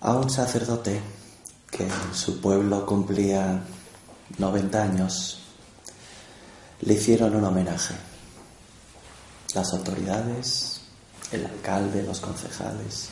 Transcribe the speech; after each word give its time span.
A 0.00 0.14
un 0.14 0.30
sacerdote 0.30 1.00
que 1.68 1.82
en 1.82 2.14
su 2.14 2.40
pueblo 2.40 2.86
cumplía 2.86 3.60
90 4.38 4.80
años, 4.82 5.42
le 6.82 6.94
hicieron 6.94 7.34
un 7.34 7.44
homenaje. 7.44 7.94
Las 9.54 9.72
autoridades, 9.72 10.82
el 11.32 11.44
alcalde, 11.46 12.04
los 12.04 12.20
concejales, 12.20 13.08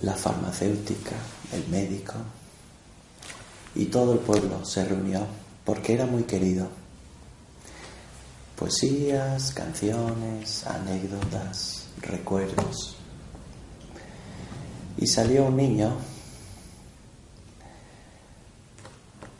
la 0.00 0.14
farmacéutica, 0.14 1.16
el 1.52 1.68
médico 1.68 2.14
y 3.74 3.86
todo 3.86 4.14
el 4.14 4.20
pueblo 4.20 4.64
se 4.64 4.86
reunió 4.86 5.26
porque 5.66 5.92
era 5.92 6.06
muy 6.06 6.22
querido. 6.22 6.68
Poesías, 8.56 9.52
canciones, 9.52 10.66
anécdotas, 10.66 11.88
recuerdos. 12.00 13.03
Y 14.96 15.06
salió 15.06 15.46
un 15.46 15.56
niño 15.56 15.96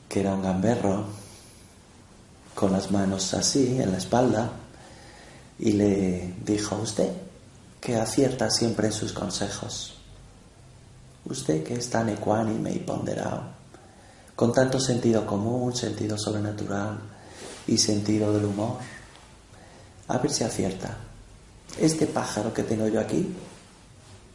que 0.08 0.20
era 0.20 0.34
un 0.34 0.42
gamberro 0.42 1.06
con 2.54 2.72
las 2.72 2.90
manos 2.90 3.34
así 3.34 3.80
en 3.80 3.90
la 3.90 3.98
espalda 3.98 4.52
y 5.58 5.72
le 5.72 6.34
dijo, 6.44 6.76
usted 6.76 7.10
que 7.80 7.96
acierta 7.96 8.50
siempre 8.50 8.86
en 8.86 8.92
sus 8.92 9.12
consejos, 9.12 9.94
usted 11.26 11.62
que 11.62 11.74
es 11.74 11.90
tan 11.90 12.08
ecuánime 12.08 12.72
y 12.72 12.78
ponderado, 12.78 13.42
con 14.34 14.52
tanto 14.52 14.80
sentido 14.80 15.26
común, 15.26 15.74
sentido 15.76 16.16
sobrenatural 16.16 16.98
y 17.66 17.76
sentido 17.76 18.32
del 18.32 18.46
humor, 18.46 18.78
a 20.08 20.18
ver 20.18 20.30
si 20.30 20.44
acierta. 20.44 20.96
Este 21.78 22.06
pájaro 22.06 22.54
que 22.54 22.62
tengo 22.62 22.88
yo 22.88 23.00
aquí, 23.00 23.34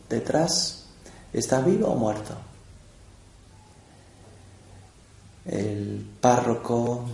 detrás, 0.10 0.79
¿está 1.34 1.62
vivo 1.62 1.88
o 1.88 1.96
muerto? 1.96 2.36
El 5.46 6.06
párroco 6.22 7.06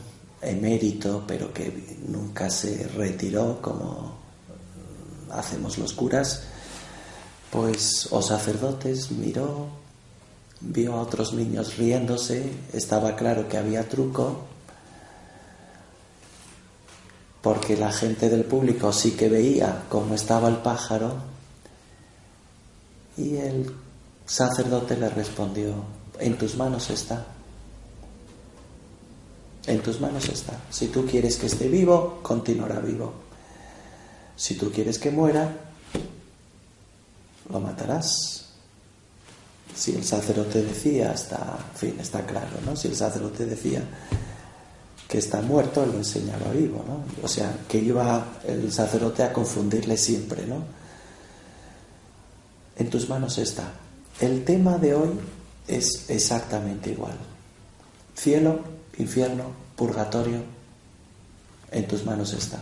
emérito, 0.42 1.24
pero 1.28 1.54
que 1.54 1.98
nunca 2.08 2.50
se 2.50 2.88
retiró 2.90 3.62
como 3.62 4.16
hacemos 5.32 5.78
los 5.78 5.94
curas, 5.94 6.44
pues 7.52 8.08
o 8.12 8.22
sacerdotes 8.22 9.12
miró, 9.12 9.68
vio 10.62 10.94
a 10.94 11.02
otros 11.02 11.34
niños 11.34 11.78
riéndose, 11.78 12.52
estaba 12.74 13.16
claro 13.16 13.48
que 13.48 13.58
había 13.58 13.88
truco, 13.88 14.46
porque 17.42 17.78
la 17.78 17.92
gente 17.92 18.30
del 18.30 18.44
público 18.44 18.92
sí 18.92 19.12
que 19.12 19.30
veía 19.30 19.84
cómo 19.90 20.16
estaba 20.16 20.48
el 20.50 20.58
pájaro, 20.58 21.16
y 23.18 23.38
el 23.38 23.72
sacerdote 24.26 24.98
le 24.98 25.10
respondió, 25.10 25.74
en 26.20 26.38
tus 26.38 26.56
manos 26.56 26.90
está. 26.90 27.26
En 29.68 29.82
tus 29.82 30.00
manos 30.00 30.30
está. 30.30 30.54
Si 30.70 30.88
tú 30.88 31.06
quieres 31.06 31.38
que 31.38 31.48
esté 31.48 31.68
vivo, 31.68 32.20
continuará 32.22 32.80
vivo. 32.80 33.14
Si 34.36 34.56
tú 34.56 34.72
quieres 34.72 35.00
que 35.00 35.12
muera, 35.12 35.50
lo 37.50 37.60
matarás. 37.60 38.46
Si 39.76 39.94
el 39.94 40.04
sacerdote 40.04 40.64
decía, 40.64 41.12
está, 41.12 41.58
en 41.74 41.78
fin, 41.78 42.00
está 42.00 42.26
claro, 42.26 42.60
¿no? 42.66 42.76
Si 42.76 42.88
el 42.88 42.96
sacerdote 42.96 43.46
decía 43.46 43.82
que 45.08 45.18
está 45.18 45.42
muerto, 45.42 45.86
lo 45.86 45.94
enseñaba 45.94 46.52
vivo, 46.52 46.84
¿no? 46.88 47.04
O 47.24 47.28
sea, 47.28 47.58
que 47.68 47.80
iba 47.80 48.40
el 48.46 48.72
sacerdote 48.72 49.24
a 49.24 49.34
confundirle 49.34 49.98
siempre, 49.98 50.46
¿no? 50.46 50.64
En 52.78 52.90
tus 52.90 53.10
manos 53.10 53.38
está. 53.38 53.72
El 54.20 54.46
tema 54.46 54.78
de 54.78 54.96
hoy 54.96 55.20
es 55.68 56.10
exactamente 56.10 56.92
igual. 56.92 57.18
Cielo, 58.16 58.62
infierno, 58.98 59.52
purgatorio, 59.76 60.42
en 61.72 61.88
tus 61.88 62.06
manos 62.06 62.32
está. 62.34 62.60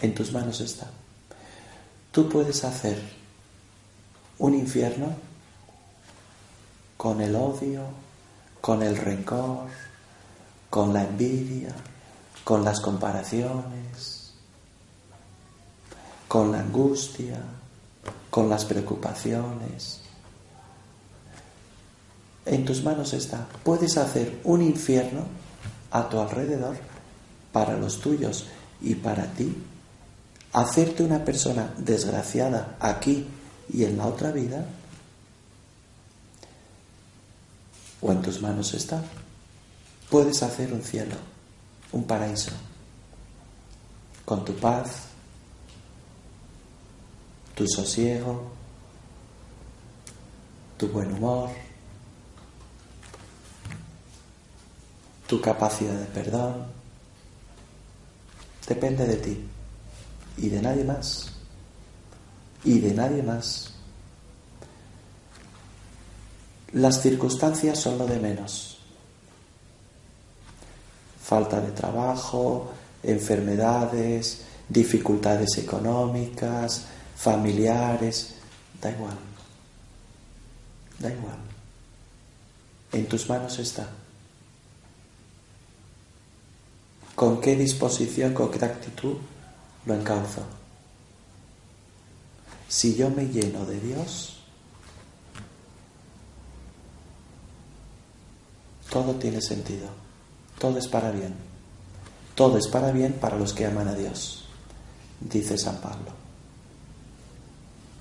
En 0.00 0.14
tus 0.14 0.32
manos 0.32 0.60
está. 0.60 0.90
Tú 2.10 2.28
puedes 2.28 2.64
hacer 2.64 2.98
un 4.38 4.54
infierno 4.54 5.14
con 6.96 7.20
el 7.20 7.36
odio, 7.36 7.82
con 8.62 8.82
el 8.82 8.96
rencor, 8.96 9.68
con 10.70 10.94
la 10.94 11.04
envidia, 11.04 11.74
con 12.44 12.64
las 12.64 12.80
comparaciones, 12.80 14.32
con 16.26 16.52
la 16.52 16.60
angustia, 16.60 17.42
con 18.30 18.48
las 18.48 18.64
preocupaciones. 18.64 20.00
En 22.46 22.64
tus 22.64 22.82
manos 22.82 23.12
está. 23.12 23.46
Puedes 23.62 23.96
hacer 23.96 24.40
un 24.44 24.62
infierno 24.62 25.24
a 25.90 26.08
tu 26.08 26.20
alrededor 26.20 26.76
para 27.52 27.76
los 27.76 28.00
tuyos 28.00 28.46
y 28.80 28.94
para 28.94 29.24
ti. 29.26 29.54
Hacerte 30.52 31.02
una 31.02 31.24
persona 31.24 31.74
desgraciada 31.78 32.76
aquí 32.80 33.26
y 33.72 33.84
en 33.84 33.98
la 33.98 34.06
otra 34.06 34.30
vida. 34.30 34.64
O 38.00 38.10
en 38.10 38.22
tus 38.22 38.40
manos 38.40 38.72
está. 38.74 39.02
Puedes 40.08 40.42
hacer 40.42 40.72
un 40.72 40.82
cielo, 40.82 41.14
un 41.92 42.04
paraíso, 42.04 42.50
con 44.24 44.44
tu 44.44 44.54
paz, 44.54 45.09
tu 47.60 47.68
sosiego, 47.68 48.40
tu 50.78 50.88
buen 50.88 51.12
humor, 51.12 51.50
tu 55.26 55.38
capacidad 55.42 55.92
de 55.92 56.06
perdón. 56.06 56.64
Depende 58.66 59.06
de 59.06 59.16
ti 59.16 59.44
y 60.38 60.48
de 60.48 60.62
nadie 60.62 60.84
más. 60.84 61.32
Y 62.64 62.78
de 62.78 62.94
nadie 62.94 63.22
más. 63.22 63.72
Las 66.72 67.02
circunstancias 67.02 67.78
son 67.78 67.98
lo 67.98 68.06
de 68.06 68.20
menos. 68.20 68.78
Falta 71.22 71.60
de 71.60 71.72
trabajo, 71.72 72.72
enfermedades, 73.02 74.44
dificultades 74.66 75.58
económicas, 75.58 76.86
familiares, 77.20 78.34
da 78.80 78.90
igual. 78.90 79.18
Da 80.98 81.10
igual. 81.10 81.38
En 82.92 83.06
tus 83.06 83.28
manos 83.28 83.58
está. 83.58 83.88
¿Con 87.14 87.40
qué 87.40 87.56
disposición, 87.56 88.32
con 88.32 88.50
qué 88.50 88.64
actitud 88.64 89.16
lo 89.84 89.94
encauzo? 89.94 90.42
Si 92.68 92.96
yo 92.96 93.10
me 93.10 93.26
lleno 93.26 93.66
de 93.66 93.78
Dios, 93.80 94.38
todo 98.88 99.14
tiene 99.16 99.42
sentido, 99.42 99.88
todo 100.58 100.78
es 100.78 100.88
para 100.88 101.10
bien, 101.10 101.34
todo 102.34 102.56
es 102.56 102.68
para 102.68 102.92
bien 102.92 103.12
para 103.12 103.36
los 103.36 103.52
que 103.52 103.66
aman 103.66 103.88
a 103.88 103.94
Dios, 103.94 104.44
dice 105.20 105.58
San 105.58 105.80
Pablo. 105.80 106.19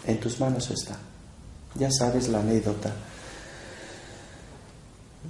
En 0.05 0.19
tus 0.19 0.39
manos 0.39 0.69
está. 0.71 0.97
Ya 1.75 1.91
sabes 1.91 2.29
la 2.29 2.39
anécdota. 2.39 2.91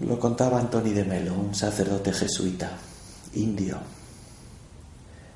Lo 0.01 0.19
contaba 0.19 0.60
Antoni 0.60 0.94
de 0.94 1.04
Melo, 1.04 1.33
un 1.33 1.54
sacerdote 1.54 2.13
jesuita, 2.13 2.71
indio, 3.33 3.77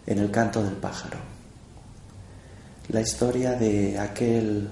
en 0.06 0.20
el 0.20 0.32
canto 0.32 0.64
del 0.64 0.76
pájaro. 0.76 1.18
La 2.90 3.02
historia 3.02 3.54
de 3.54 3.98
aquel 4.00 4.70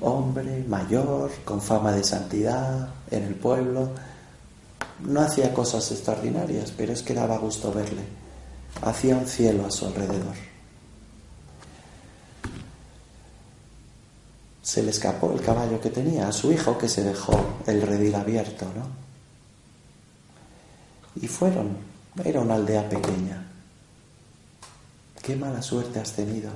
hombre, 0.00 0.64
mayor, 0.66 1.30
con 1.44 1.60
fama 1.60 1.92
de 1.92 2.04
santidad 2.04 2.88
en 3.10 3.24
el 3.24 3.34
pueblo. 3.34 3.90
No 5.00 5.20
hacía 5.20 5.52
cosas 5.52 5.90
extraordinarias, 5.90 6.72
pero 6.76 6.92
es 6.92 7.02
que 7.02 7.14
daba 7.14 7.38
gusto 7.38 7.72
verle. 7.72 8.02
Hacía 8.82 9.16
un 9.16 9.26
cielo 9.26 9.66
a 9.66 9.70
su 9.70 9.86
alrededor. 9.86 10.51
Se 14.72 14.82
le 14.82 14.90
escapó 14.90 15.30
el 15.34 15.42
caballo 15.42 15.78
que 15.78 15.90
tenía 15.90 16.28
a 16.28 16.32
su 16.32 16.50
hijo 16.50 16.78
que 16.78 16.88
se 16.88 17.04
dejó 17.04 17.58
el 17.66 17.82
redil 17.82 18.14
abierto, 18.14 18.64
¿no? 18.74 18.86
Y 21.22 21.28
fueron, 21.28 21.76
era 22.24 22.40
una 22.40 22.54
aldea 22.54 22.88
pequeña. 22.88 23.46
Qué 25.22 25.36
mala 25.36 25.60
suerte 25.60 26.00
has 26.00 26.12
tenido. 26.12 26.50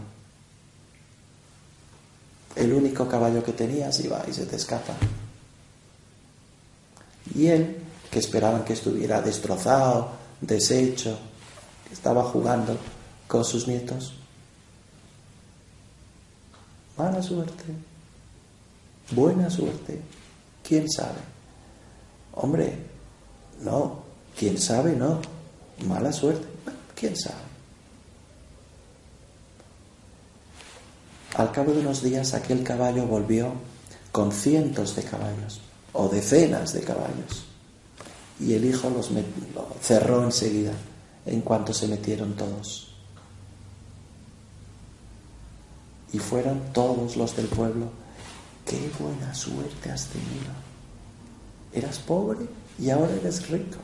El 2.54 2.72
único 2.72 3.06
caballo 3.06 3.44
que 3.44 3.52
tenías 3.52 4.00
iba 4.00 4.24
y 4.26 4.32
se 4.32 4.46
te 4.46 4.56
escapa. 4.56 4.94
Y 7.34 7.48
él, 7.48 7.76
que 8.10 8.20
esperaban 8.20 8.64
que 8.64 8.72
estuviera 8.72 9.20
destrozado, 9.20 10.12
deshecho, 10.40 11.18
que 11.86 11.92
estaba 11.92 12.22
jugando 12.22 12.78
con 13.28 13.44
sus 13.44 13.68
nietos, 13.68 14.14
mala 16.96 17.22
suerte, 17.22 17.74
buena 19.10 19.50
suerte, 19.50 20.00
quién 20.62 20.90
sabe. 20.90 21.20
Hombre, 22.32 22.74
no, 23.62 24.00
quién 24.38 24.58
sabe, 24.58 24.94
no, 24.94 25.20
mala 25.86 26.12
suerte, 26.12 26.46
quién 26.94 27.16
sabe. 27.16 27.46
Al 31.36 31.52
cabo 31.52 31.72
de 31.72 31.80
unos 31.80 32.02
días 32.02 32.32
aquel 32.34 32.62
caballo 32.62 33.06
volvió 33.06 33.52
con 34.10 34.32
cientos 34.32 34.96
de 34.96 35.02
caballos 35.02 35.60
o 35.92 36.08
decenas 36.08 36.72
de 36.72 36.80
caballos 36.80 37.46
y 38.40 38.54
el 38.54 38.64
hijo 38.64 38.90
los 38.90 39.10
cerró 39.80 40.24
enseguida 40.24 40.72
en 41.24 41.40
cuanto 41.40 41.72
se 41.72 41.88
metieron 41.88 42.34
todos. 42.34 42.88
Y 46.12 46.18
fueron 46.18 46.72
todos 46.72 47.16
los 47.16 47.36
del 47.36 47.46
pueblo. 47.46 47.88
Qué 48.66 48.90
buena 48.98 49.34
suerte 49.34 49.90
has 49.90 50.06
tenido. 50.06 50.52
Eras 51.72 51.98
pobre 51.98 52.46
y 52.78 52.90
ahora 52.90 53.14
eres 53.14 53.48
rico. 53.48 53.78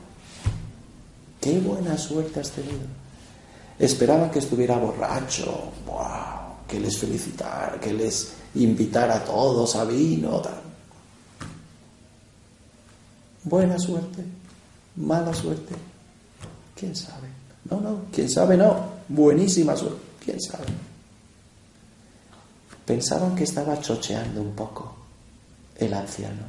Qué 1.40 1.58
buena 1.60 1.96
suerte 1.96 2.40
has 2.40 2.50
tenido. 2.50 2.86
Esperaban 3.78 4.30
que 4.30 4.40
estuviera 4.40 4.76
borracho. 4.76 5.72
¡Wow! 5.86 6.42
que 6.72 6.80
les 6.80 6.96
felicitara, 6.96 7.78
que 7.78 7.92
les 7.92 8.32
invitara 8.54 9.16
a 9.16 9.24
todos 9.24 9.76
a 9.76 9.84
vino. 9.84 10.40
Buena 13.44 13.78
suerte, 13.78 14.24
mala 14.96 15.34
suerte, 15.34 15.74
quién 16.74 16.96
sabe. 16.96 17.28
No, 17.68 17.78
no, 17.78 18.04
quién 18.10 18.30
sabe 18.30 18.56
no, 18.56 18.86
buenísima 19.06 19.76
suerte, 19.76 20.00
quién 20.24 20.40
sabe. 20.40 20.64
Pensaban 22.92 23.34
que 23.34 23.44
estaba 23.44 23.80
chocheando 23.80 24.42
un 24.42 24.52
poco 24.52 24.94
el 25.78 25.94
anciano. 25.94 26.42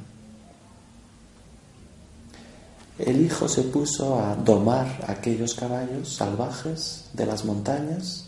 El 2.99 3.21
hijo 3.21 3.47
se 3.47 3.61
puso 3.61 4.19
a 4.19 4.35
domar 4.35 5.05
aquellos 5.07 5.53
caballos 5.53 6.17
salvajes 6.17 7.05
de 7.13 7.25
las 7.25 7.45
montañas 7.45 8.25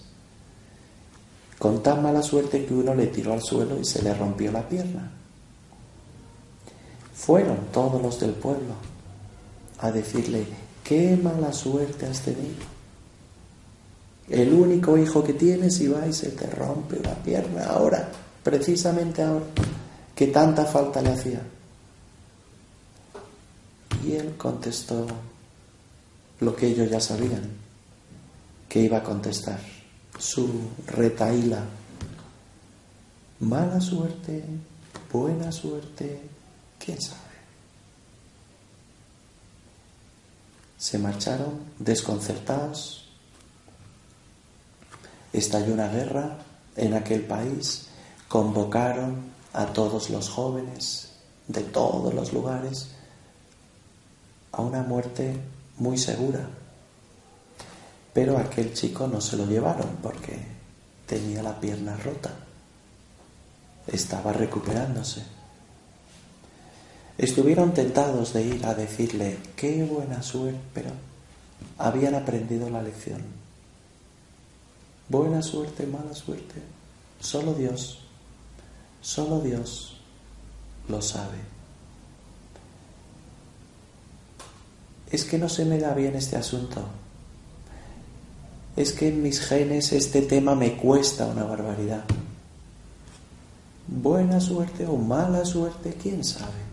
con 1.59 1.83
tan 1.83 2.01
mala 2.01 2.23
suerte 2.23 2.65
que 2.65 2.73
uno 2.73 2.95
le 2.95 3.07
tiró 3.07 3.33
al 3.33 3.41
suelo 3.41 3.77
y 3.77 3.83
se 3.83 4.01
le 4.01 4.13
rompió 4.13 4.49
la 4.49 4.65
pierna. 4.65 5.11
Fueron 7.15 7.65
todos 7.73 8.01
los 8.01 8.17
del 8.17 8.31
pueblo 8.31 8.75
a 9.79 9.91
decirle, 9.91 10.47
qué 10.85 11.19
mala 11.21 11.51
suerte 11.51 12.05
has 12.05 12.21
tenido. 12.21 12.74
El 14.29 14.53
único 14.53 14.97
hijo 14.97 15.23
que 15.23 15.33
tienes 15.33 15.79
y 15.81 15.87
va 15.87 16.07
y 16.07 16.13
se 16.13 16.29
te 16.29 16.47
rompe 16.47 16.99
la 16.99 17.13
pierna 17.15 17.65
ahora, 17.65 18.09
precisamente 18.43 19.21
ahora, 19.21 19.45
que 20.15 20.27
tanta 20.27 20.65
falta 20.65 21.01
le 21.01 21.11
hacía. 21.11 21.41
Y 24.03 24.13
él 24.13 24.35
contestó 24.37 25.05
lo 26.39 26.55
que 26.55 26.67
ellos 26.67 26.89
ya 26.89 26.99
sabían 26.99 27.65
que 28.67 28.79
iba 28.81 28.97
a 28.97 29.03
contestar 29.03 29.59
su 30.17 30.49
retaíla. 30.87 31.63
Mala 33.39 33.79
suerte, 33.79 34.43
buena 35.11 35.51
suerte, 35.51 36.21
quién 36.79 37.01
sabe. 37.01 37.21
Se 40.77 40.97
marcharon 40.97 41.59
desconcertados. 41.79 43.04
Estalló 45.35 45.73
una 45.73 45.89
guerra 45.89 46.37
en 46.77 46.93
aquel 46.93 47.23
país. 47.23 47.87
Convocaron 48.29 49.33
a 49.51 49.65
todos 49.65 50.09
los 50.09 50.29
jóvenes 50.29 51.09
de 51.49 51.61
todos 51.61 52.13
los 52.13 52.31
lugares 52.31 52.87
a 54.53 54.61
una 54.61 54.81
muerte 54.81 55.35
muy 55.77 55.97
segura, 55.97 56.47
pero 58.13 58.37
aquel 58.37 58.73
chico 58.73 59.07
no 59.07 59.19
se 59.19 59.35
lo 59.35 59.45
llevaron 59.45 59.97
porque 60.01 60.39
tenía 61.05 61.43
la 61.43 61.59
pierna 61.59 61.97
rota. 61.97 62.33
Estaba 63.87 64.31
recuperándose. 64.31 65.21
Estuvieron 67.17 67.73
tentados 67.73 68.31
de 68.31 68.41
ir 68.43 68.65
a 68.65 68.73
decirle, 68.73 69.37
qué 69.57 69.83
buena 69.83 70.23
suerte, 70.23 70.61
pero 70.73 70.91
habían 71.77 72.15
aprendido 72.15 72.69
la 72.69 72.81
lección. 72.81 73.44
Buena 75.09 75.41
suerte, 75.41 75.85
mala 75.85 76.13
suerte. 76.13 76.61
Solo 77.19 77.53
Dios, 77.53 77.99
solo 79.01 79.39
Dios 79.41 79.97
lo 80.87 81.01
sabe. 81.01 81.37
Es 85.11 85.23
que 85.23 85.37
no 85.37 85.47
se 85.49 85.65
me 85.65 85.79
da 85.79 85.93
bien 85.93 86.15
este 86.15 86.35
asunto 86.35 86.83
es 88.75 88.91
que 88.91 89.07
en 89.07 89.21
mis 89.21 89.39
genes 89.39 89.93
este 89.93 90.21
tema 90.21 90.53
me 90.53 90.75
cuesta 90.75 91.25
una 91.25 91.43
barbaridad. 91.43 92.03
Buena 93.87 94.39
suerte 94.41 94.85
o 94.85 94.97
mala 94.97 95.45
suerte, 95.45 95.95
quién 96.01 96.23
sabe. 96.23 96.65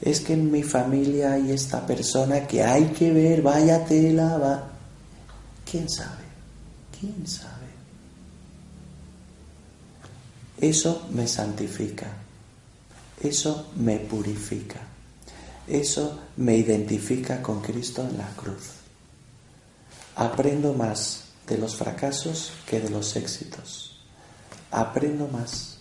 Es 0.00 0.20
que 0.20 0.32
en 0.32 0.50
mi 0.50 0.62
familia 0.62 1.34
hay 1.34 1.52
esta 1.52 1.86
persona 1.86 2.46
que 2.46 2.62
hay 2.64 2.86
que 2.86 3.12
ver, 3.12 3.42
vaya 3.42 3.84
tela, 3.84 4.38
va. 4.38 4.64
¿Quién 5.70 5.88
sabe? 5.88 6.29
¿Quién 7.00 7.26
sabe? 7.26 7.66
Eso 10.60 11.08
me 11.14 11.26
santifica, 11.26 12.08
eso 13.22 13.70
me 13.76 13.96
purifica, 13.96 14.80
eso 15.66 16.20
me 16.36 16.58
identifica 16.58 17.40
con 17.40 17.62
Cristo 17.62 18.02
en 18.02 18.18
la 18.18 18.28
cruz. 18.36 18.72
Aprendo 20.16 20.74
más 20.74 21.24
de 21.46 21.56
los 21.56 21.76
fracasos 21.76 22.52
que 22.66 22.80
de 22.80 22.90
los 22.90 23.16
éxitos. 23.16 23.98
Aprendo 24.70 25.26
más. 25.28 25.78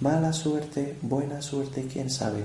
Mala 0.00 0.32
suerte, 0.32 0.98
buena 1.02 1.40
suerte, 1.40 1.86
quién 1.86 2.10
sabe. 2.10 2.42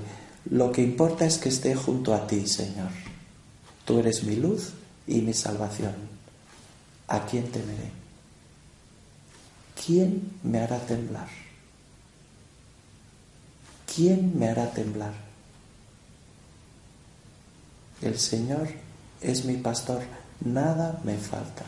Lo 0.48 0.70
que 0.70 0.82
importa 0.82 1.26
es 1.26 1.38
que 1.38 1.48
esté 1.48 1.74
junto 1.74 2.14
a 2.14 2.28
ti, 2.28 2.46
Señor. 2.46 2.90
Tú 3.84 3.98
eres 3.98 4.22
mi 4.22 4.36
luz 4.36 4.70
y 5.08 5.20
mi 5.22 5.34
salvación. 5.34 6.17
¿A 7.08 7.24
quién 7.24 7.50
temeré? 7.50 7.90
¿Quién 9.84 10.38
me 10.42 10.60
hará 10.60 10.78
temblar? 10.78 11.28
¿Quién 13.94 14.38
me 14.38 14.48
hará 14.48 14.70
temblar? 14.70 15.14
El 18.02 18.18
Señor 18.18 18.68
es 19.20 19.44
mi 19.44 19.56
pastor, 19.56 20.02
nada 20.44 21.00
me 21.04 21.16
falta. 21.16 21.64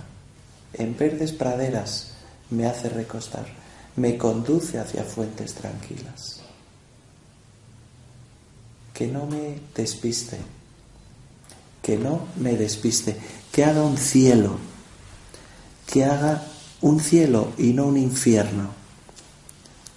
En 0.74 0.96
verdes 0.96 1.32
praderas 1.32 2.12
me 2.50 2.66
hace 2.66 2.88
recostar, 2.88 3.46
me 3.96 4.16
conduce 4.16 4.78
hacia 4.78 5.02
fuentes 5.02 5.54
tranquilas. 5.54 6.40
Que 8.94 9.06
no 9.06 9.26
me 9.26 9.58
despiste, 9.74 10.38
que 11.82 11.96
no 11.96 12.28
me 12.36 12.56
despiste, 12.56 13.16
que 13.50 13.64
haga 13.64 13.82
un 13.82 13.96
cielo, 13.96 14.58
que 15.90 16.04
haga 16.04 16.42
un 16.82 17.00
cielo 17.00 17.52
y 17.58 17.72
no 17.72 17.86
un 17.86 17.96
infierno 17.96 18.70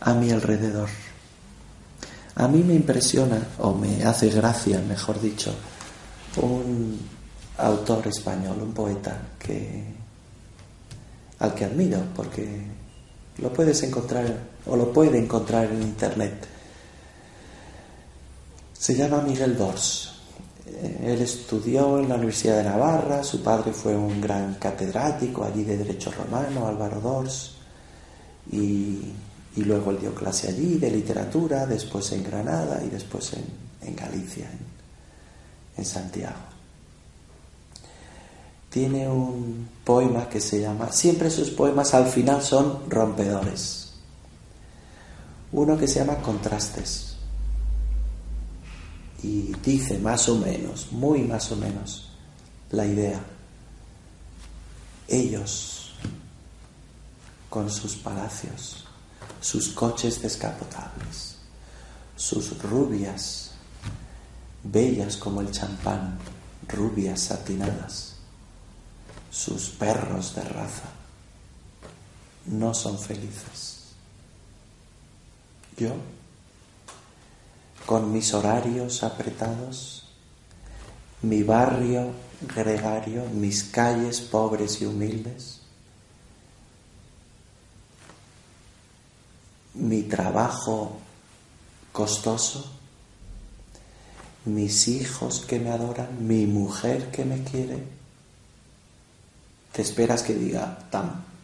a 0.02 0.14
mi 0.14 0.32
alrededor. 0.32 0.90
A 2.36 2.48
mí 2.48 2.64
me 2.64 2.74
impresiona, 2.74 3.48
o 3.60 3.74
me 3.74 4.04
hace 4.04 4.30
gracia, 4.30 4.82
mejor 4.82 5.22
dicho, 5.22 5.54
un 6.38 7.00
autor 7.58 8.08
español, 8.08 8.58
un 8.62 8.74
poeta 8.74 9.22
que, 9.38 9.84
al 11.40 11.54
que 11.54 11.66
admiro, 11.66 12.00
porque 12.16 12.66
lo 13.38 13.54
puedes 13.54 13.84
encontrar 13.84 14.26
o 14.66 14.76
lo 14.76 14.92
puede 14.92 15.20
encontrar 15.20 15.66
en 15.66 15.84
internet. 15.84 16.48
Se 18.74 18.96
llama 18.96 19.22
Miguel 19.22 19.56
Dors. 19.56 20.13
Eh, 20.66 21.14
él 21.14 21.22
estudió 21.22 22.00
en 22.00 22.10
la 22.10 22.16
Universidad 22.16 22.58
de 22.58 22.64
Navarra, 22.64 23.24
su 23.24 23.44
padre 23.44 23.74
fue 23.74 23.96
un 23.96 24.22
gran 24.22 24.56
catedrático 24.56 25.44
allí 25.44 25.64
de 25.64 25.78
Derecho 25.78 26.12
Romano, 26.12 26.68
Álvaro 26.68 27.02
Dors, 27.02 27.56
y, 28.52 29.14
luego 29.58 29.92
él 29.92 30.00
dio 30.00 30.16
clase 30.16 30.50
allí 30.50 30.78
de 30.78 30.92
literatura, 30.92 31.66
después 31.66 32.12
en 32.12 32.24
Granada 32.24 32.82
y 32.84 32.90
después 32.90 33.34
en, 33.34 33.96
Galicia, 33.96 34.50
en 35.78 35.86
Santiago 35.86 36.54
tiene 38.74 39.08
un 39.08 39.70
poema 39.84 40.28
que 40.28 40.42
se 40.42 40.60
llama, 40.60 40.92
siempre 40.92 41.30
sus 41.30 41.52
poemas 41.52 41.94
al 41.94 42.08
final 42.08 42.42
son 42.42 42.90
rompedores. 42.90 43.94
Uno 45.52 45.78
que 45.78 45.88
se 45.88 46.00
llama 46.00 46.16
Contrastes. 46.16 47.13
Y 49.24 49.54
dice 49.64 49.98
más 49.98 50.30
o 50.30 50.38
menos, 50.38 50.92
muy 50.92 51.24
más 51.24 51.52
o 51.52 51.56
menos, 51.56 52.10
la 52.70 52.86
idea. 52.86 53.20
Ellos, 55.08 55.94
con 57.50 57.70
sus 57.72 57.96
palacios, 57.96 58.86
sus 59.42 59.70
coches 59.70 60.22
descapotables, 60.22 61.38
sus 62.16 62.62
rubias, 62.62 63.52
bellas 64.64 65.18
como 65.18 65.42
el 65.42 65.52
champán, 65.52 66.20
rubias 66.68 67.22
satinadas 67.22 68.14
sus 69.34 69.70
perros 69.70 70.36
de 70.36 70.44
raza 70.44 70.90
no 72.46 72.74
son 72.74 73.00
felices. 73.00 73.94
Yo, 75.76 75.96
con 77.86 78.12
mis 78.12 78.34
horarios 78.34 79.04
apretados, 79.04 80.04
mi 81.22 81.44
barrio 81.44 82.12
gregario, 82.54 83.26
mis 83.34 83.64
calles 83.64 84.22
pobres 84.22 84.82
y 84.82 84.86
humildes, 84.86 85.62
mi 89.76 90.04
trabajo 90.04 90.98
costoso, 91.92 92.72
mis 94.46 94.88
hijos 94.88 95.46
que 95.48 95.60
me 95.60 95.72
adoran, 95.72 96.28
mi 96.28 96.46
mujer 96.46 97.12
que 97.12 97.26
me 97.26 97.44
quiere, 97.44 97.84
¿Te 99.74 99.82
esperas 99.82 100.22
que 100.22 100.36
diga, 100.36 100.78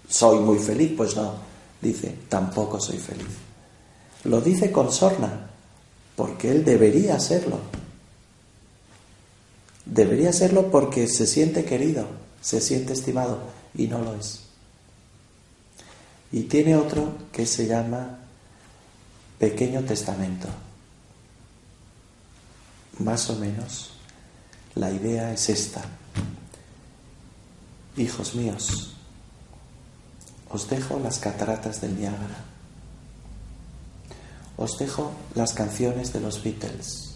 soy 0.08 0.38
muy 0.40 0.60
feliz? 0.60 0.94
Pues 0.96 1.16
no, 1.16 1.34
dice, 1.82 2.16
tampoco 2.30 2.80
soy 2.80 2.98
feliz. 2.98 3.26
Lo 4.26 4.40
dice 4.40 4.72
con 4.72 4.92
sorna, 4.92 5.49
porque 6.20 6.52
él 6.52 6.66
debería 6.66 7.18
serlo. 7.18 7.62
Debería 9.86 10.34
serlo 10.34 10.70
porque 10.70 11.08
se 11.08 11.26
siente 11.26 11.64
querido, 11.64 12.08
se 12.42 12.60
siente 12.60 12.92
estimado 12.92 13.40
y 13.74 13.88
no 13.88 14.00
lo 14.00 14.16
es. 14.16 14.42
Y 16.34 16.42
tiene 16.42 16.76
otro 16.76 17.14
que 17.32 17.46
se 17.46 17.68
llama 17.68 18.20
Pequeño 19.38 19.82
Testamento. 19.86 20.50
Más 22.98 23.30
o 23.30 23.38
menos 23.38 23.92
la 24.76 24.92
idea 24.92 25.32
es 25.32 25.48
esta. 25.48 25.86
Hijos 27.96 28.36
míos, 28.36 28.94
os 30.50 30.70
dejo 30.70 31.00
las 31.00 31.18
cataratas 31.18 31.80
del 31.80 31.98
Niágara, 31.98 32.44
os 34.60 34.78
dejo 34.78 35.14
las 35.36 35.54
canciones 35.54 36.12
de 36.12 36.20
los 36.20 36.44
Beatles, 36.44 37.16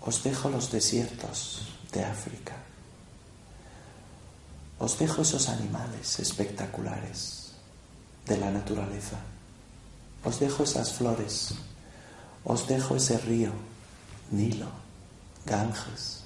os 0.00 0.22
dejo 0.22 0.48
los 0.48 0.70
desiertos 0.70 1.62
de 1.90 2.04
África, 2.04 2.54
os 4.78 4.96
dejo 4.96 5.22
esos 5.22 5.48
animales 5.48 6.20
espectaculares 6.20 7.50
de 8.26 8.36
la 8.36 8.52
naturaleza, 8.52 9.18
os 10.22 10.38
dejo 10.38 10.62
esas 10.62 10.92
flores, 10.92 11.56
os 12.44 12.68
dejo 12.68 12.94
ese 12.94 13.18
río, 13.18 13.50
Nilo, 14.30 14.70
Ganges, 15.46 16.22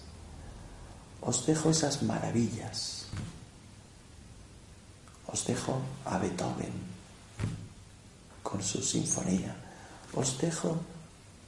os 1.22 1.46
dejo 1.46 1.70
esas 1.70 2.02
maravillas. 2.02 3.06
Os 5.30 5.44
dejo 5.44 5.76
a 6.06 6.16
Beethoven 6.16 6.97
con 8.48 8.62
su 8.62 8.80
sinfonía. 8.80 9.54
Os 10.14 10.38
dejo 10.38 10.78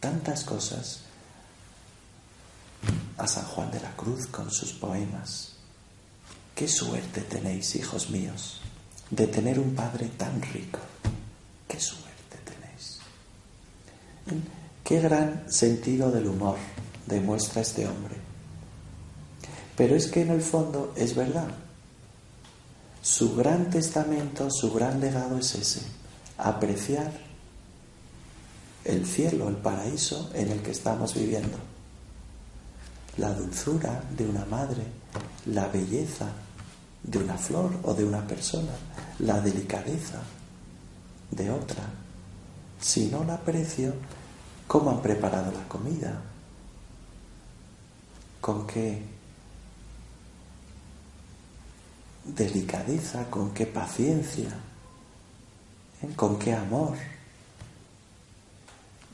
tantas 0.01 0.45
cosas 0.45 1.01
a 3.17 3.27
San 3.27 3.45
Juan 3.45 3.71
de 3.71 3.81
la 3.81 3.97
Cruz 3.97 4.27
con 4.27 4.51
sus 4.51 4.73
poemas. 4.73 5.53
Qué 6.55 6.69
suerte 6.69 7.23
tenéis, 7.23 7.77
hijos 7.77 8.11
míos, 8.11 8.61
de 9.11 9.27
tener 9.27 9.59
un 9.59 9.75
padre 9.75 10.09
tan 10.19 10.43
rico. 10.43 10.81
Qué 11.69 11.81
suerte 11.81 12.37
tenéis. 12.45 12.99
Qué 14.85 15.01
gran 15.01 15.51
sentido 15.51 16.11
del 16.11 16.27
humor 16.27 16.59
demuestra 17.07 17.63
este 17.63 17.87
hombre 17.87 18.31
pero 19.81 19.97
es 19.97 20.09
que 20.09 20.21
en 20.21 20.29
el 20.29 20.43
fondo 20.43 20.93
es 20.95 21.15
verdad. 21.15 21.49
Su 23.01 23.35
gran 23.35 23.71
testamento, 23.71 24.51
su 24.51 24.71
gran 24.75 25.01
legado 25.01 25.39
es 25.39 25.55
ese, 25.55 25.81
apreciar 26.43 27.13
el 28.85 29.07
cielo, 29.07 29.49
el 29.49 29.57
paraíso 29.57 30.31
en 30.35 30.51
el 30.51 30.63
que 30.63 30.71
estamos 30.71 31.15
viviendo. 31.15 31.59
La 33.17 33.33
dulzura 33.35 34.03
de 34.17 34.27
una 34.27 34.45
madre, 34.47 34.83
la 35.47 35.69
belleza 35.69 36.29
de 37.03 37.19
una 37.19 37.37
flor 37.37 37.73
o 37.83 37.95
de 37.95 38.05
una 38.05 38.27
persona, 38.27 38.73
la 39.19 39.41
delicadeza 39.41 40.21
de 41.31 41.51
otra. 41.51 41.85
Si 42.81 43.07
no 43.09 43.25
la 43.25 43.35
aprecio, 43.35 43.95
¿cómo 44.67 44.91
han 44.91 45.03
preparado 45.03 45.53
la 45.53 45.69
comida? 45.69 46.23
¿Con 48.41 48.67
qué 48.67 49.03
delicadeza, 52.25 53.29
con 53.31 53.53
qué 53.53 53.67
paciencia. 53.67 54.51
Con 56.17 56.39
qué 56.39 56.53
amor. 56.53 56.97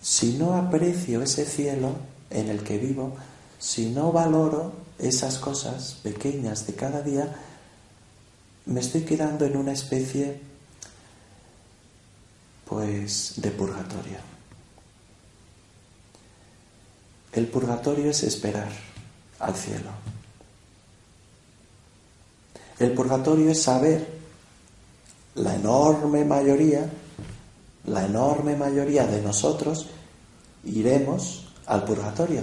Si 0.01 0.35
no 0.35 0.55
aprecio 0.55 1.23
ese 1.23 1.45
cielo 1.45 1.97
en 2.31 2.49
el 2.49 2.63
que 2.63 2.79
vivo, 2.79 3.17
si 3.59 3.91
no 3.91 4.13
valoro 4.13 4.73
esas 4.99 5.39
cosas 5.39 5.99
pequeñas 6.03 6.67
de 6.67 6.75
cada 6.75 7.03
día, 7.03 7.35
me 8.67 8.81
estoy 8.81 9.03
quedando 9.03 9.45
en 9.45 9.57
una 9.57 9.73
especie 9.73 10.41
pues 12.69 13.35
de 13.37 13.51
purgatorio. 13.51 14.19
El 17.33 17.47
purgatorio 17.49 18.11
es 18.11 18.23
esperar 18.23 18.71
al 19.39 19.55
cielo. 19.55 19.91
El 22.79 22.93
purgatorio 22.93 23.51
es 23.51 23.63
saber 23.63 24.16
la 25.37 25.55
enorme 25.55 26.25
mayoría, 26.25 26.91
la 27.85 28.05
enorme 28.05 28.57
mayoría 28.57 29.07
de 29.07 29.23
nosotros 29.23 29.87
iremos 30.65 31.47
al 31.67 31.85
purgatorio. 31.85 32.43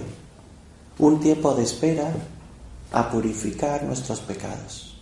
Un 0.98 1.20
tiempo 1.20 1.54
de 1.54 1.64
espera 1.64 2.12
a 2.92 3.10
purificar 3.10 3.82
nuestros 3.82 4.20
pecados, 4.20 4.96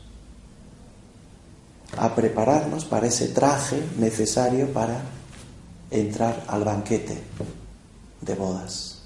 a 1.99 2.14
prepararnos 2.14 2.87
para 2.87 3.06
ese 3.06 3.28
traje 3.28 3.82
necesario 3.99 4.72
para 4.72 5.02
entrar 5.90 6.44
al 6.49 6.64
banquete 6.64 7.22
de 8.22 8.34
bodas. 8.34 9.02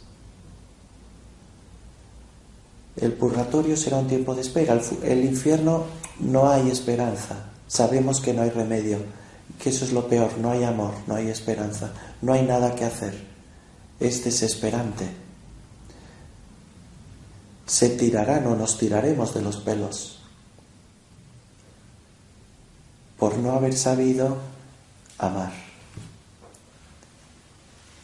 El 2.96 3.12
purgatorio 3.12 3.76
será 3.76 3.98
un 3.98 4.06
tiempo 4.06 4.34
de 4.34 4.40
espera. 4.40 4.80
El, 5.02 5.24
infierno 5.24 5.84
no 6.20 6.48
hay 6.48 6.70
esperanza. 6.70 7.50
Sabemos 7.68 8.20
que 8.20 8.32
no 8.32 8.42
hay 8.42 8.50
remedio, 8.50 8.99
que 9.58 9.70
eso 9.70 9.85
es 9.85 9.92
lo 9.92 10.08
peor. 10.08 10.38
No 10.38 10.50
hay 10.50 10.64
amor, 10.64 10.94
no 11.06 11.14
hay 11.14 11.28
esperanza, 11.28 11.92
no 12.23 12.32
hay 12.32 12.42
nada 12.42 12.75
que 12.75 12.85
hacer. 12.85 13.14
Es 13.99 14.25
desesperante. 14.25 15.08
Se 17.66 17.90
tirarán 17.90 18.46
o 18.46 18.54
nos 18.54 18.78
tiraremos 18.78 19.35
de 19.35 19.42
los 19.42 19.56
pelos 19.56 20.20
por 23.18 23.38
no 23.38 23.52
haber 23.52 23.75
sabido 23.75 24.37
amar. 25.18 25.52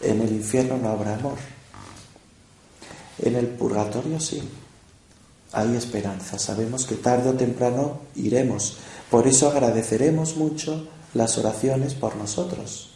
En 0.01 0.21
el 0.21 0.33
infierno 0.33 0.79
no 0.79 0.89
habrá 0.89 1.15
amor. 1.15 1.39
En 3.19 3.37
el 3.37 3.47
purgatorio 3.47 4.19
sí 4.19 4.43
hay 5.53 5.77
esperanza. 5.77 6.39
Sabemos 6.39 6.87
que 6.87 6.97
tarde 6.97 7.31
o 7.31 7.35
temprano 7.35 8.01
iremos. 8.15 8.79
Por 9.11 9.27
eso 9.27 9.49
agradeceremos 9.49 10.37
mucho 10.37 10.89
las 11.15 11.37
oraciones 11.39 11.95
por 11.95 12.17
nosotros, 12.17 12.91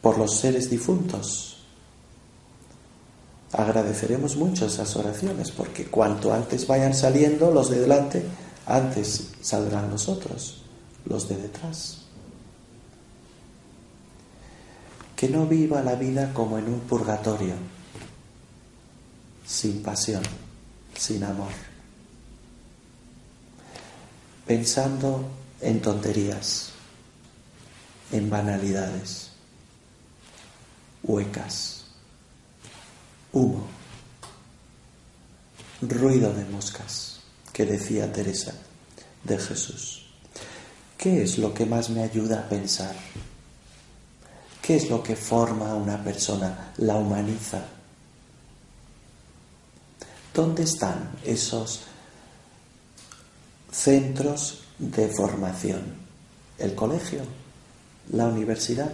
por 0.00 0.18
los 0.18 0.38
seres 0.38 0.70
difuntos. 0.70 1.56
Agradeceremos 3.52 4.36
mucho 4.36 4.66
esas 4.66 4.94
oraciones 4.94 5.50
porque 5.50 5.86
cuanto 5.86 6.32
antes 6.32 6.66
vayan 6.68 6.94
saliendo 6.94 7.50
los 7.50 7.68
de 7.70 7.80
delante, 7.80 8.24
antes 8.66 9.32
saldrán 9.40 9.90
los 9.90 10.08
otros, 10.08 10.62
los 11.04 11.28
de 11.28 11.36
detrás. 11.36 12.02
Que 15.16 15.28
no 15.28 15.46
viva 15.46 15.82
la 15.82 15.96
vida 15.96 16.32
como 16.32 16.58
en 16.58 16.66
un 16.66 16.80
purgatorio, 16.80 17.54
sin 19.44 19.82
pasión, 19.82 20.22
sin 21.00 21.24
amor, 21.24 21.52
pensando 24.46 25.24
en 25.62 25.80
tonterías, 25.80 26.72
en 28.12 28.28
banalidades, 28.28 29.30
huecas, 31.02 31.86
humo, 33.32 33.66
ruido 35.80 36.34
de 36.34 36.44
moscas, 36.44 37.20
que 37.50 37.64
decía 37.64 38.12
Teresa 38.12 38.52
de 39.24 39.38
Jesús. 39.38 40.06
¿Qué 40.98 41.22
es 41.22 41.38
lo 41.38 41.54
que 41.54 41.64
más 41.64 41.88
me 41.88 42.02
ayuda 42.02 42.40
a 42.40 42.48
pensar? 42.50 42.94
¿Qué 44.60 44.76
es 44.76 44.90
lo 44.90 45.02
que 45.02 45.16
forma 45.16 45.70
a 45.70 45.76
una 45.76 46.04
persona, 46.04 46.74
la 46.76 46.96
humaniza? 46.96 47.79
¿Dónde 50.34 50.62
están 50.62 51.10
esos 51.24 51.80
centros 53.72 54.60
de 54.78 55.08
formación? 55.08 55.82
¿El 56.56 56.74
colegio? 56.76 57.22
¿La 58.12 58.26
universidad? 58.26 58.92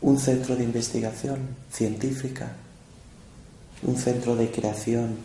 ¿Un 0.00 0.18
centro 0.18 0.54
de 0.54 0.62
investigación 0.62 1.56
científica? 1.72 2.52
¿Un 3.82 3.96
centro 3.96 4.36
de 4.36 4.50
creación 4.50 5.16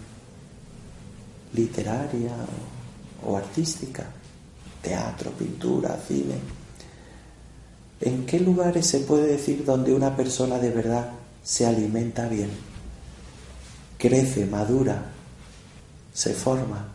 literaria 1.53 2.33
o, 3.23 3.37
artística? 3.37 4.05
¿Teatro, 4.81 5.31
pintura, 5.31 5.95
cine? 6.07 6.39
¿En 8.01 8.25
qué 8.25 8.39
lugares 8.39 8.87
se 8.87 8.99
puede 8.99 9.27
decir 9.27 9.63
donde 9.63 9.93
una 9.93 10.15
persona 10.15 10.57
de 10.57 10.71
verdad 10.71 11.11
se 11.43 11.65
alimenta 11.65 12.27
bien, 12.27 12.49
crece, 13.97 14.45
madura, 14.45 15.03
se 16.13 16.33
forma? 16.33 16.87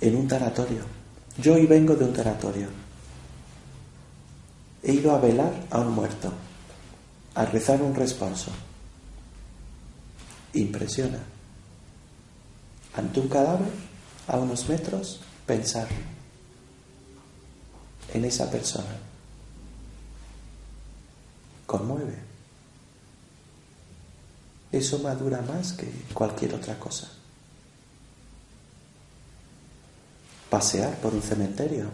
En 0.00 0.16
un 0.16 0.28
taratorio. 0.28 0.82
Yo 1.38 1.54
hoy 1.54 1.66
vengo 1.66 1.94
de 1.94 2.04
un 2.04 2.12
taratorio. 2.12 2.68
He 4.82 4.92
ido 4.92 5.14
a 5.14 5.18
velar 5.18 5.52
a 5.70 5.80
un 5.80 5.92
muerto, 5.92 6.32
a 7.34 7.44
rezar 7.44 7.82
un 7.82 7.94
responso. 7.94 8.50
Impresiona. 10.54 11.18
Ante 12.96 13.20
un 13.20 13.28
cadáver, 13.28 13.70
a 14.26 14.38
unos 14.38 14.68
metros, 14.68 15.20
pensar 15.46 15.88
en 18.14 18.24
esa 18.24 18.50
persona. 18.50 18.96
Conmueve. 21.66 22.27
Eso 24.70 24.98
madura 24.98 25.40
más 25.42 25.72
que 25.72 25.90
cualquier 26.12 26.54
otra 26.54 26.78
cosa. 26.78 27.08
Pasear 30.50 30.96
por 31.00 31.14
un 31.14 31.22
cementerio, 31.22 31.90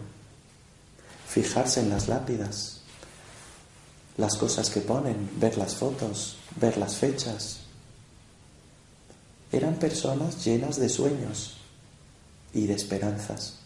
fijarse 1.28 1.80
en 1.80 1.90
las 1.90 2.08
lápidas, 2.08 2.80
las 4.16 4.36
cosas 4.36 4.70
que 4.70 4.80
ponen, 4.80 5.30
ver 5.36 5.58
las 5.58 5.74
fotos, 5.74 6.36
ver 6.56 6.76
las 6.76 6.96
fechas. 6.96 7.60
Eran 9.50 9.74
personas 9.76 10.44
llenas 10.44 10.76
de 10.76 10.88
sueños 10.88 11.56
y 12.52 12.66
de 12.66 12.74
esperanzas 12.74 13.64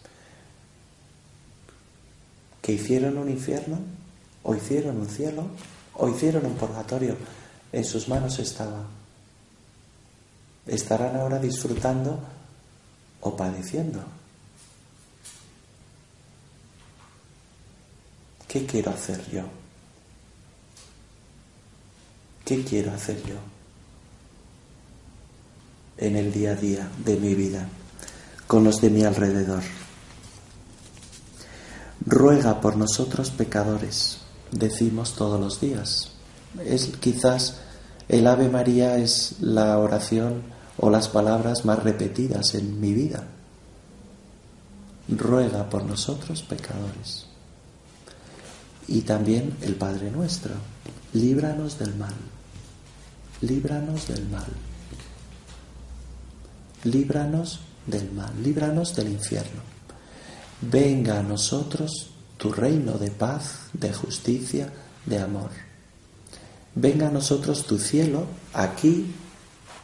que 2.61 2.73
hicieron 2.73 3.17
un 3.17 3.29
infierno, 3.29 3.79
o 4.43 4.53
hicieron 4.53 4.97
un 4.97 5.09
cielo, 5.09 5.47
o 5.95 6.07
hicieron 6.07 6.45
un 6.45 6.53
purgatorio. 6.53 7.15
En 7.71 7.83
sus 7.83 8.07
manos 8.07 8.37
estaba. 8.37 8.85
Estarán 10.67 11.15
ahora 11.15 11.39
disfrutando 11.39 12.19
o 13.21 13.35
padeciendo. 13.35 14.03
¿Qué 18.47 18.65
quiero 18.65 18.91
hacer 18.91 19.29
yo? 19.31 19.43
¿Qué 22.45 22.63
quiero 22.63 22.91
hacer 22.93 23.21
yo 23.23 23.35
en 25.97 26.15
el 26.15 26.31
día 26.31 26.51
a 26.51 26.55
día 26.55 26.89
de 27.05 27.17
mi 27.17 27.35
vida 27.35 27.67
con 28.47 28.63
los 28.63 28.81
de 28.81 28.89
mi 28.89 29.03
alrededor? 29.03 29.63
ruega 32.05 32.59
por 32.61 32.75
nosotros 32.75 33.29
pecadores, 33.29 34.17
decimos 34.51 35.15
todos 35.15 35.39
los 35.39 35.61
días. 35.61 36.11
Es 36.65 36.87
quizás 36.99 37.57
el 38.09 38.25
Ave 38.25 38.49
María 38.49 38.97
es 38.97 39.35
la 39.39 39.77
oración 39.77 40.41
o 40.77 40.89
las 40.89 41.09
palabras 41.09 41.63
más 41.63 41.83
repetidas 41.83 42.55
en 42.55 42.81
mi 42.81 42.91
vida. 42.91 43.23
Ruega 45.07 45.69
por 45.69 45.83
nosotros 45.83 46.41
pecadores. 46.41 47.27
Y 48.87 49.01
también 49.01 49.55
el 49.61 49.75
Padre 49.75 50.09
nuestro, 50.09 50.55
líbranos 51.13 51.77
del 51.77 51.95
mal, 51.95 52.15
líbranos 53.41 54.07
del 54.07 54.27
mal, 54.27 54.47
líbranos 56.85 57.59
del 57.85 58.11
mal, 58.11 58.33
líbranos 58.41 58.95
del 58.95 59.09
infierno. 59.09 59.61
Venga 60.61 61.19
a 61.19 61.23
nosotros 61.23 62.09
tu 62.37 62.51
reino 62.51 62.93
de 62.93 63.11
paz, 63.11 63.67
de 63.73 63.93
justicia, 63.93 64.73
de 65.05 65.19
amor. 65.19 65.68
Venga 66.75 67.07
a 67.07 67.11
nosotros 67.11 67.65
tu 67.65 67.79
cielo 67.79 68.25
aquí 68.53 69.07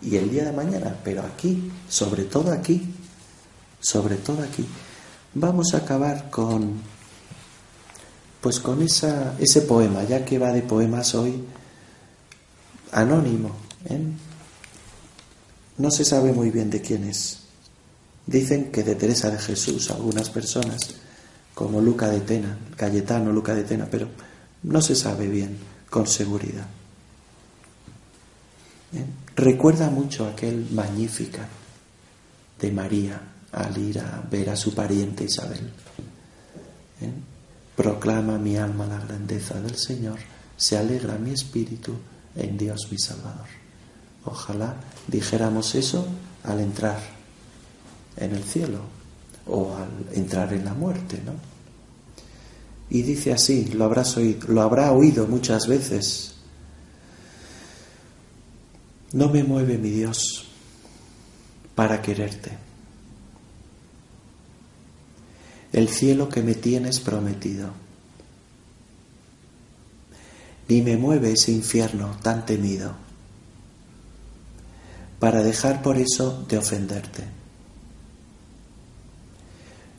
y 0.02 0.18
el 0.18 0.30
día 0.30 0.46
de 0.46 0.52
mañana, 0.52 0.96
pero 1.04 1.24
aquí, 1.24 1.72
sobre 1.90 2.24
todo 2.24 2.52
aquí, 2.52 2.94
sobre 3.80 4.18
todo 4.18 4.44
aquí. 4.44 4.66
Vamos 5.34 5.74
a 5.74 5.78
acabar 5.78 6.30
con, 6.30 6.74
pues 8.40 8.60
con 8.60 8.82
esa, 8.82 9.36
ese 9.40 9.62
poema, 9.62 10.04
ya 10.04 10.24
que 10.24 10.38
va 10.38 10.52
de 10.52 10.62
poemas 10.62 11.16
hoy, 11.16 11.44
anónimo. 12.92 13.56
¿eh? 13.86 14.00
No 15.78 15.92
se 15.92 16.06
sabe 16.06 16.32
muy 16.34 16.52
bien 16.52 16.70
de 16.70 16.82
quién 16.82 17.04
es. 17.06 17.40
Dicen 18.28 18.72
que 18.72 18.84
de 18.84 18.96
Teresa 18.96 19.30
de 19.30 19.40
Jesús 19.40 19.90
algunas 19.90 20.30
personas, 20.30 20.82
como 21.54 21.82
Luca 21.82 22.10
de 22.10 22.22
Tena, 22.22 22.58
Cayetano 22.76 23.32
Luca 23.32 23.56
de 23.56 23.64
Tena, 23.64 23.88
pero 23.90 24.08
no 24.64 24.82
se 24.82 24.96
sabe 24.96 25.28
bien 25.28 25.75
con 25.96 26.08
seguridad. 26.08 26.68
Recuerda 29.34 29.90
mucho 29.90 30.28
aquel 30.28 30.68
magnífica 30.72 31.48
de 32.60 32.70
María 32.70 33.22
al 33.54 33.78
ir 33.78 34.00
a 34.00 34.22
ver 34.30 34.50
a 34.50 34.58
su 34.58 34.76
pariente 34.76 35.24
Isabel. 35.24 35.72
Proclama 37.78 38.38
mi 38.38 38.58
alma 38.58 38.86
la 38.86 39.00
grandeza 39.00 39.62
del 39.62 39.78
Señor, 39.78 40.20
se 40.58 40.78
alegra 40.78 41.18
mi 41.18 41.32
espíritu 41.32 41.94
en 42.36 42.58
Dios 42.58 42.90
mi 42.92 42.98
Salvador. 42.98 43.48
Ojalá 44.26 44.76
dijéramos 45.08 45.76
eso 45.76 46.06
al 46.44 46.60
entrar 46.60 47.00
en 48.18 48.36
el 48.36 48.44
cielo 48.44 48.82
o 49.48 49.74
al 49.78 50.14
entrar 50.14 50.52
en 50.52 50.66
la 50.66 50.74
muerte, 50.74 51.22
¿no? 51.26 51.55
Y 52.90 53.02
dice 53.02 53.34
así, 53.34 53.66
lo, 53.74 53.86
habrás 53.86 54.16
oído, 54.18 54.48
lo 54.48 54.62
habrá 54.62 54.92
oído 54.92 55.28
muchas 55.28 55.68
veces. 55.68 56.36
No 59.12 59.30
me 59.30 59.44
mueve 59.44 59.78
mi 59.78 59.90
Dios 59.90 60.48
para 61.74 62.02
quererte. 62.02 62.52
El 65.74 65.90
cielo 65.90 66.30
que 66.30 66.42
me 66.42 66.56
tienes 66.56 67.00
prometido. 67.00 67.72
Ni 70.68 70.82
me 70.82 70.98
mueve 70.98 71.34
ese 71.34 71.52
infierno 71.52 72.18
tan 72.24 72.46
temido 72.46 73.06
para 75.20 75.44
dejar 75.44 75.82
por 75.82 75.98
eso 75.98 76.46
de 76.48 76.58
ofenderte. 76.58 77.24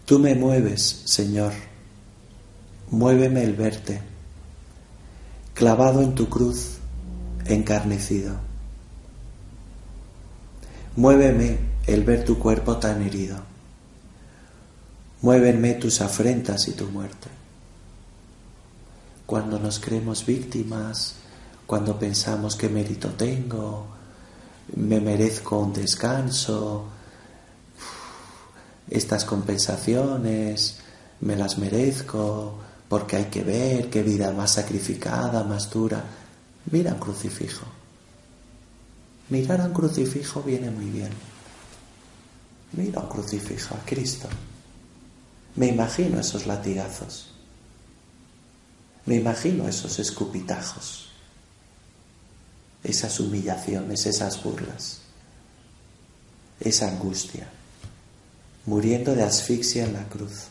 Tú 0.04 0.18
me 0.18 0.34
mueves, 0.34 1.02
Señor, 1.04 1.52
muéveme 2.90 3.42
el 3.42 3.54
verte, 3.54 4.00
clavado 5.54 6.02
en 6.02 6.14
tu 6.14 6.28
cruz, 6.28 6.78
encarnecido. 7.46 8.34
Muéveme 10.96 11.58
el 11.86 12.04
ver 12.04 12.24
tu 12.24 12.38
cuerpo 12.38 12.78
tan 12.78 13.02
herido. 13.02 13.38
Muévenme 15.22 15.74
tus 15.74 16.00
afrentas 16.00 16.68
y 16.68 16.72
tu 16.72 16.86
muerte. 16.86 17.28
Cuando 19.26 19.58
nos 19.58 19.80
creemos 19.80 20.24
víctimas, 20.24 21.16
cuando 21.66 21.98
pensamos 21.98 22.54
que 22.54 22.68
mérito 22.68 23.08
tengo, 23.10 23.86
me 24.76 25.00
merezco 25.00 25.58
un 25.58 25.72
descanso, 25.72 26.86
estas 28.88 29.24
compensaciones 29.24 30.78
me 31.20 31.34
las 31.34 31.58
merezco 31.58 32.58
porque 32.88 33.16
hay 33.16 33.24
que 33.26 33.42
ver 33.42 33.90
qué 33.90 34.02
vida 34.02 34.30
más 34.32 34.52
sacrificada, 34.52 35.42
más 35.44 35.70
dura. 35.70 36.04
Mira 36.70 36.92
un 36.92 37.00
crucifijo. 37.00 37.66
Mirar 39.28 39.60
a 39.60 39.64
un 39.64 39.72
crucifijo 39.72 40.42
viene 40.42 40.70
muy 40.70 40.86
bien. 40.86 41.10
Mira 42.72 43.00
un 43.00 43.08
crucifijo, 43.08 43.74
a 43.74 43.84
Cristo. 43.84 44.28
Me 45.56 45.66
imagino 45.66 46.20
esos 46.20 46.46
latigazos. 46.46 47.32
Me 49.06 49.16
imagino 49.16 49.66
esos 49.68 49.98
escupitajos. 49.98 51.08
Esas 52.84 53.18
humillaciones, 53.18 54.06
esas 54.06 54.42
burlas. 54.42 55.00
Esa 56.60 56.88
angustia. 56.88 57.48
Muriendo 58.66 59.14
de 59.14 59.24
asfixia 59.24 59.84
en 59.84 59.94
la 59.94 60.04
cruz. 60.04 60.48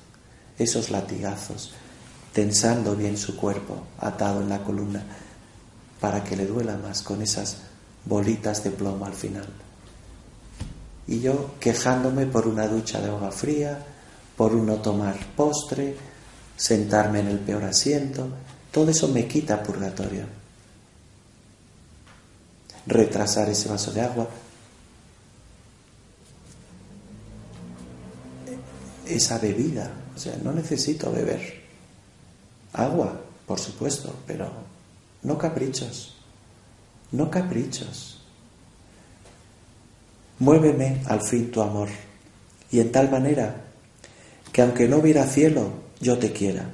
Esos 0.58 0.90
latigazos. 0.90 1.72
Tensando 2.36 2.98
bien 2.98 3.16
su 3.16 3.38
cuerpo, 3.38 3.82
atado 3.98 4.42
en 4.42 4.50
la 4.50 4.62
columna, 4.62 5.02
para 6.02 6.22
que 6.22 6.36
le 6.36 6.46
duela 6.46 6.76
más 6.76 7.02
con 7.02 7.22
esas 7.22 7.60
bolitas 8.04 8.62
de 8.62 8.72
plomo 8.72 9.06
al 9.06 9.14
final. 9.14 9.48
Y 11.08 11.22
yo 11.22 11.56
quejándome 11.62 12.26
por 12.26 12.46
una 12.46 12.68
ducha 12.68 13.00
de 13.00 13.08
agua 13.08 13.32
fría, 13.32 13.80
por 14.36 14.52
no 14.52 14.76
tomar 14.82 15.16
postre, 15.38 15.96
sentarme 16.58 17.22
en 17.22 17.28
el 17.28 17.40
peor 17.40 17.64
asiento, 17.64 18.28
todo 18.70 18.92
eso 18.92 19.08
me 19.08 19.28
quita 19.30 19.64
purgatorio. 19.64 20.26
Retrasar 22.86 23.48
ese 23.48 23.70
vaso 23.70 23.94
de 23.94 24.02
agua, 24.02 24.28
esa 29.08 29.38
bebida, 29.40 29.90
o 30.14 30.20
sea, 30.20 30.36
no 30.44 30.52
necesito 30.52 31.14
beber. 31.14 31.65
Agua, 32.76 33.22
por 33.46 33.60
supuesto, 33.60 34.14
pero 34.28 34.50
no 35.24 35.38
caprichos 35.38 36.16
no 37.16 37.30
caprichos. 37.30 38.18
Muéveme 40.40 41.02
al 41.06 41.22
fin 41.22 41.50
tu 41.50 41.62
amor, 41.62 41.90
y 42.72 42.80
en 42.80 42.92
tal 42.92 43.10
manera 43.10 43.62
que 44.52 44.62
aunque 44.62 44.88
no 44.88 44.98
hubiera 44.98 45.26
cielo, 45.28 45.72
yo 46.00 46.18
te 46.18 46.32
quiera, 46.32 46.70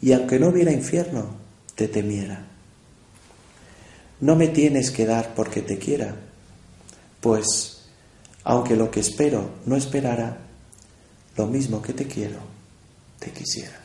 y 0.00 0.12
aunque 0.12 0.38
no 0.38 0.48
hubiera 0.48 0.72
infierno, 0.72 1.36
te 1.74 1.88
temiera. 1.88 2.46
No 4.20 4.36
me 4.36 4.48
tienes 4.48 4.90
que 4.90 5.06
dar 5.06 5.34
porque 5.34 5.60
te 5.60 5.78
quiera, 5.78 6.14
pues 7.20 7.82
aunque 8.44 8.76
lo 8.76 8.90
que 8.90 9.00
espero 9.00 9.50
no 9.66 9.76
esperara, 9.76 10.38
lo 11.36 11.46
mismo 11.46 11.82
que 11.82 11.92
te 11.92 12.06
quiero, 12.06 12.38
te 13.18 13.30
quisiera. 13.32 13.83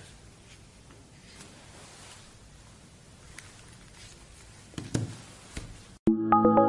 Thank 6.20 6.60
you. 6.60 6.69